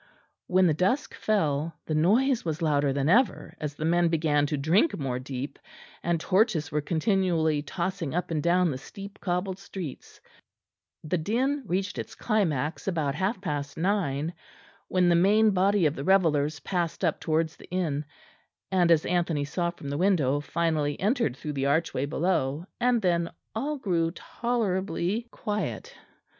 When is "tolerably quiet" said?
24.09-25.95